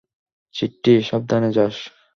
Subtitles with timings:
[0.55, 1.75] চিট্টি, সাবধানে যাস।